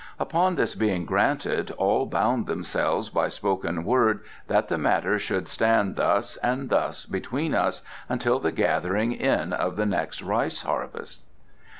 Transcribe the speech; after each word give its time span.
Upon 0.19 0.55
this 0.55 0.73
being 0.73 1.05
granted 1.05 1.69
all 1.77 2.07
bound 2.07 2.47
themselves 2.47 3.09
by 3.09 3.29
spoken 3.29 3.83
word 3.85 4.21
that 4.47 4.67
the 4.67 4.79
matter 4.79 5.19
should 5.19 5.47
stand 5.47 5.95
thus 5.95 6.37
and 6.37 6.69
thus 6.69 7.05
between 7.05 7.53
us 7.53 7.83
until 8.09 8.39
the 8.39 8.51
gathering 8.51 9.11
in 9.11 9.53
of 9.53 9.75
the 9.75 9.85
next 9.85 10.23
rice 10.23 10.63
harvest." 10.63 11.21